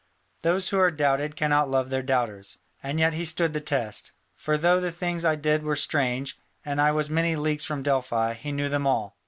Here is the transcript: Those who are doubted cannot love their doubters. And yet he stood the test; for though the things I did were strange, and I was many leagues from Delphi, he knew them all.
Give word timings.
Those 0.41 0.69
who 0.69 0.79
are 0.79 0.89
doubted 0.89 1.35
cannot 1.35 1.69
love 1.69 1.91
their 1.91 2.01
doubters. 2.01 2.57
And 2.81 2.97
yet 2.99 3.13
he 3.13 3.23
stood 3.23 3.53
the 3.53 3.61
test; 3.61 4.13
for 4.33 4.57
though 4.57 4.79
the 4.79 4.91
things 4.91 5.23
I 5.23 5.35
did 5.35 5.61
were 5.61 5.75
strange, 5.75 6.39
and 6.65 6.81
I 6.81 6.91
was 6.91 7.11
many 7.11 7.35
leagues 7.35 7.65
from 7.65 7.83
Delphi, 7.83 8.33
he 8.33 8.51
knew 8.51 8.67
them 8.67 8.87
all. 8.87 9.15